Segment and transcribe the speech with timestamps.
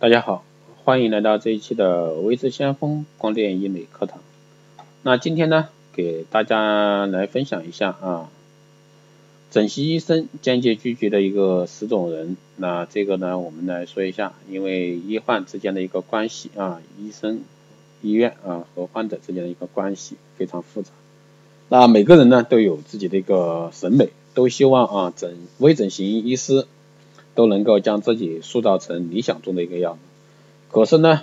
[0.00, 0.42] 大家好，
[0.82, 4.18] 欢迎来到这一期的微知先锋光电医美课堂。
[5.02, 8.30] 那今天呢，给大家来分享一下啊，
[9.50, 12.38] 整形医生间接拒绝的一个十种人。
[12.56, 17.42] 那这个呢，我们来说一下，因为医患之间的一个关系啊，医生、
[18.00, 20.92] 医院啊和患者之间的一个关系非常复杂。
[21.68, 26.66] 那每个人呢都有自己的一个审美，都希望啊整微整形医师。
[27.40, 30.00] 都能够将自己塑造成理想中的一个样子。
[30.70, 31.22] 可是呢，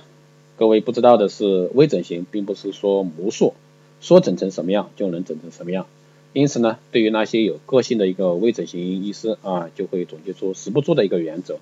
[0.58, 3.54] 各位不知道的是，微整形并不是说魔术，
[4.02, 5.86] 说整成什么样就能整成什么样。
[6.34, 11.60] 因此呢，对于那些有个性的一个微整形医师啊，就会总结出十不做的一个原则。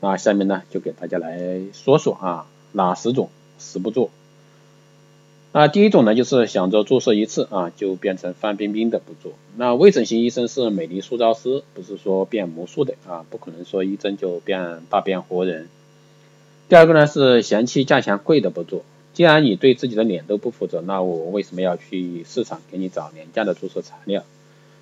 [0.00, 4.08] 那下面呢，就给大家来说说啊，哪十种十不做。
[5.56, 9.34] 那第一种呢，就是想着注射一次啊，就变成范冰冰的不做。
[9.56, 15.68] 那微整形医生是美丽塑造师，不是说变魔术的啊，不可能说一针就变大变活人。
[16.68, 18.82] 第二个呢是嫌弃价钱贵的不做。
[19.12, 24.24] 既然你对自己的脸都不负责，那我为什么要去市场给你找廉价的注射材料？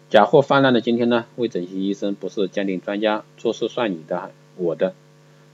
[0.08, 4.94] 假货泛滥的今天呢，微整形医生不是鉴定专家，做事算你的我的。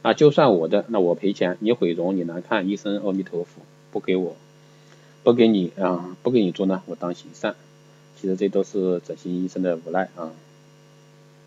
[0.04, 4.36] 那就算我的，那我赔钱，你毁容你难看，一声阿弥陀佛，不给我。
[5.28, 7.54] 不给你啊，不给你做呢，我当行善。
[8.18, 10.32] 其实这都是整形医生的无奈啊，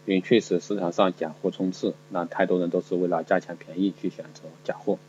[0.05, 4.99] 因为确实市场上假货充斥，那太多人都是为了价钱便宜去选择假货。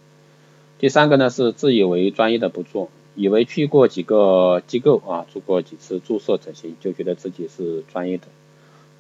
[0.78, 8.24] 第三个呢是自以为专业的不做，以为去过几个机构啊，做过几次注射整形，就觉得自己是专业的。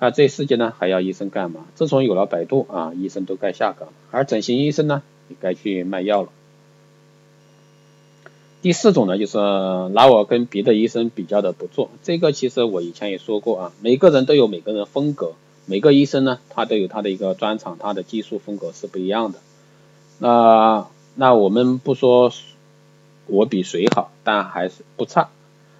[0.00, 1.66] 那这世界呢还要医生干嘛？
[1.76, 6.28] 自从有了百度啊，医生都该下岗，而整形医生呢也该去卖药了。
[8.62, 9.36] 第四种呢，就是
[9.92, 11.90] 拿我跟别的医生比较的不做。
[12.04, 15.32] 这个其实我以前也说过啊，每个人都有每个人风格，
[15.66, 19.40] 每个医生呢，他都有他的一个专长，他的技术风格是不一样的。
[20.20, 22.30] 那那我们不说
[23.26, 25.30] 我比谁好，但还是不差。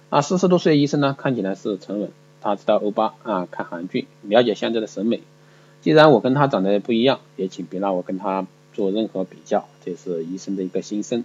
[0.09, 2.11] 那四十多岁医生呢，看起来是沉稳，
[2.41, 5.21] 他知道欧巴啊，看韩剧，了解现在的审美。
[5.79, 11.23] 既然我跟他长得不一样，也请别让我跟他做任何比较，这是医生的一个心声。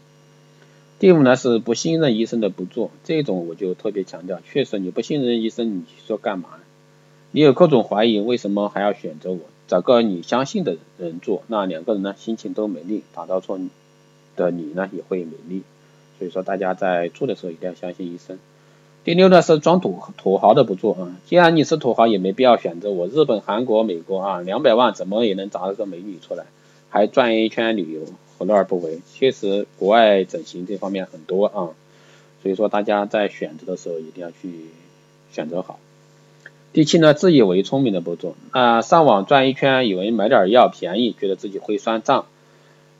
[0.98, 6.48] 第五呢是不信任医生的不做，这种我就特别强调，确实你不信任医生，你说干嘛？
[7.31, 9.38] 你有各种怀疑，为什么还要选择我？
[9.69, 13.60] 找个你相信的人做，那两个人呢心情都美丽，打造出
[14.34, 15.62] 的你呢也会美丽。
[16.19, 18.38] 所以说大家在做的时候一定要相信医生。
[19.04, 23.06] 第六呢是装土土豪的不做啊，既然你是土豪，也没必要选择我。
[23.06, 26.47] 日本、韩国、美国啊，两百万怎么也能砸个美女出来，
[26.91, 28.03] 还转一圈旅游。
[28.38, 29.00] 何乐而不为？
[29.15, 31.75] 确实，国外整形这方面很多啊，
[32.41, 34.66] 所以说大家在选择的时候一定要去
[35.32, 35.81] 选择好。
[36.72, 42.26] 第七呢，自以为聪明的不做啊，上网转一圈，以为买点药便宜，觉得自己会算账，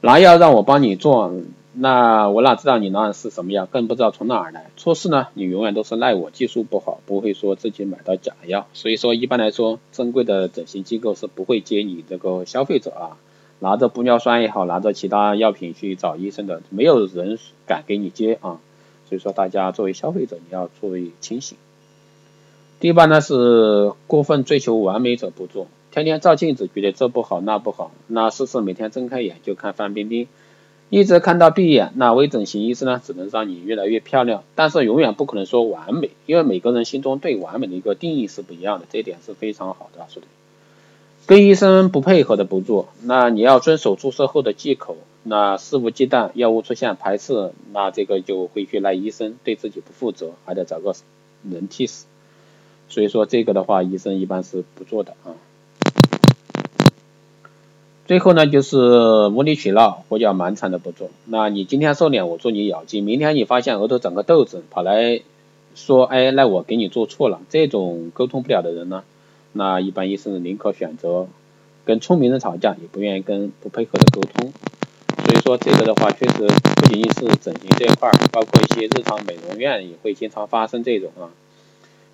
[0.01, 1.33] 拿药让我帮你做，
[1.73, 4.73] 那我哪知道你拿的是什么药，更不知道从哪儿来。
[4.77, 8.67] 出事呢，你永远都是赖我技术不好，不会说自己买到假药。
[8.75, 13.17] 所以说，一般来说，正规的整形机构是不会接你这个消费者啊。
[13.61, 18.61] 拿着玻尿酸也好，拿着其他药品去找医生的，没有人敢给你接啊。
[19.09, 21.57] 所以说，大家作为消费者，你要注意清醒。
[22.79, 30.29] 第八呢是过分追求完美者不做，天天照镜子觉得这不好那不好，那试试每天睁开眼就看范冰冰，
[30.91, 31.91] 一直看到闭眼。
[31.97, 40.29] 那微整形医生呢，只能让你越来越漂亮，但是永远不可能说完美，因为每个人心中对完美的一个定义是不一样的，这一点是非常好的，说的。
[41.29, 50.95] 跟医生不配合的不做，那你要遵守注射后的忌口，那肆无忌惮，药物出现排斥，那这个就会去赖医生，对自己不负责，还得找个
[51.43, 52.07] 人替死。
[52.89, 55.37] 所以说这个的话，医生一般是不做的啊。
[58.07, 61.11] 最后呢，就是无理取闹，胡搅蛮缠的不做。
[61.27, 65.21] 那你今天瘦脸，我做你咬肌，明天你发现额头长个痘子，跑来
[65.75, 69.05] 说，哎，那我给你做错了，这种沟通不了的人呢？
[69.59, 71.27] 那一般医生宁可选择
[71.85, 74.53] 跟聪明人吵架，也不愿意跟不配合的沟通。
[75.25, 76.47] 所以说这个的话，确实
[76.77, 81.35] 不仅仅是整形这一块，包括一些日常美容院也会经常发生这种啊，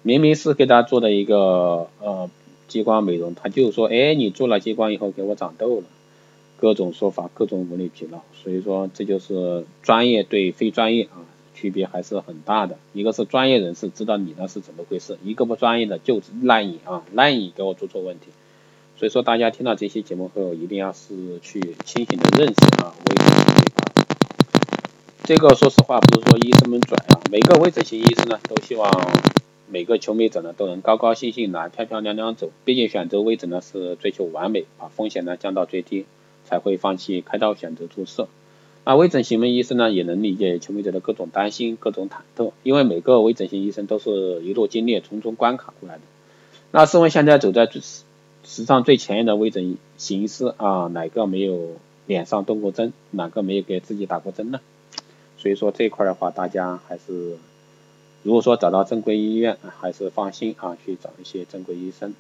[0.02, 2.30] 明明是给他做的一个呃
[2.66, 5.84] 激光美容，他就说，哎，你做了激光以后给我长痘了，
[6.56, 8.24] 各种说法，各种无理取闹。
[8.42, 11.20] 所以说这就是专业对非专业啊。
[11.54, 18.26] 区别还是很大的，一个是专业人士知道你那是怎么回事，一个不专业的就赖你啊，赖你给我做错问题。
[18.98, 24.04] 所以说大家听到这些节目后，一定要是去清醒的认识啊，微整形这块。
[25.24, 28.90] 这个说实话不是说医生们拽啊，每个微整形医生呢都希望
[29.68, 32.50] 每个求美者呢都能高高兴兴来，漂漂亮亮走。
[32.64, 36.04] 毕竟选择微整呢是追求完美，把风险呢降到最低。
[36.46, 38.28] 才会放弃开刀选择注射。
[38.84, 46.02] 啊微整形的医生呢，也能理解求美者的各种担心、各种忐忑，因为每个微整形医生都是一路经历重重关卡过来的。
[46.70, 47.80] 那试问现在走在时
[48.44, 51.76] 时尚最前沿的微整形医师啊，哪个没有
[52.06, 52.92] 脸上动过针？
[53.10, 54.60] 哪个没有给自己打过针呢？
[55.38, 57.38] 所以说这一块的话，大家还是
[58.22, 62.14] 如果说找到正规医院，还是放心啊，去找一些正规医生。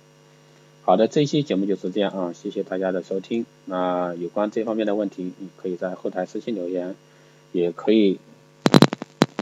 [0.86, 3.46] 好的，这期节目就是这样啊，谢谢大家的收听。
[3.64, 6.94] 那有关这方面的问题，你可以在后台私信留言，
[7.52, 8.18] 也可以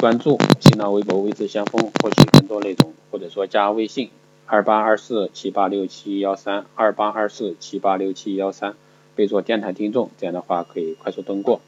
[0.00, 4.10] 关注新浪微博“微知先锋”获取更多内容，或者说加微信
[4.46, 8.76] 二八二四七八六七幺三二八二四七八六七幺三，
[9.16, 11.60] 备注电台听众，这样的话可以快速通过。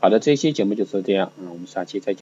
[0.00, 2.16] 好的，这期节目就是这样，嗯，我们下期再见。